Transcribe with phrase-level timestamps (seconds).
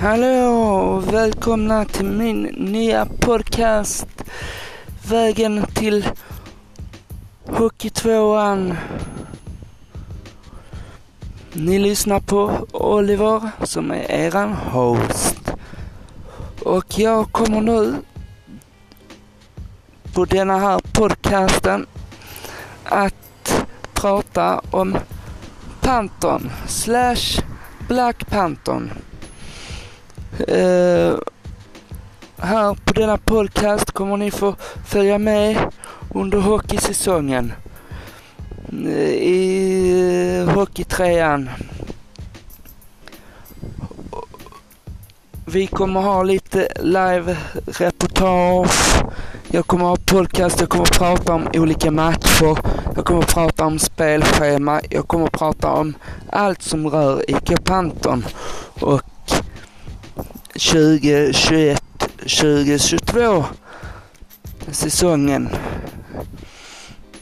[0.00, 4.06] Hallå och välkomna till min nya podcast
[5.08, 6.08] Vägen till
[7.46, 8.76] Hockeytvåan.
[11.52, 15.52] Ni lyssnar på Oliver som är eran host.
[16.64, 17.94] Och jag kommer nu
[20.14, 21.86] på denna här podcasten
[22.84, 24.98] att prata om
[25.80, 27.42] Panton slash
[27.88, 28.90] Black Panton.
[30.40, 31.18] Uh,
[32.36, 34.54] här på denna podcast kommer ni få
[34.86, 35.58] följa med
[36.14, 37.52] under hockeysäsongen
[38.72, 41.50] uh, i uh, Hockeytrean.
[45.44, 49.02] Vi kommer ha lite live-reportage.
[49.50, 52.58] Jag kommer ha podcast, jag kommer prata om olika matcher.
[52.96, 54.80] Jag kommer prata om spelschema.
[54.90, 55.94] Jag kommer prata om
[56.32, 58.24] allt som rör IK Panton.
[58.80, 59.02] Och
[60.58, 61.78] 2021,
[62.18, 63.44] 2022
[64.70, 65.48] säsongen